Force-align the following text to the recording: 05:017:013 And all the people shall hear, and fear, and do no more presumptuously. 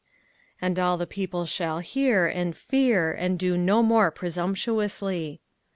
05:017:013 0.53 0.53
And 0.63 0.79
all 0.79 0.97
the 0.97 1.05
people 1.05 1.45
shall 1.45 1.77
hear, 1.77 2.25
and 2.25 2.57
fear, 2.57 3.11
and 3.13 3.37
do 3.37 3.55
no 3.55 3.83
more 3.83 4.09
presumptuously. 4.09 5.41